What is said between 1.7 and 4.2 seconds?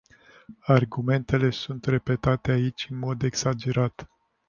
repetate aici în mod exagerat.